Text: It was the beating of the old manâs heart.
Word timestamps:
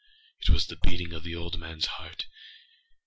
It 0.41 0.49
was 0.49 0.65
the 0.65 0.77
beating 0.77 1.13
of 1.13 1.21
the 1.21 1.35
old 1.35 1.59
manâs 1.59 1.85
heart. 1.85 2.25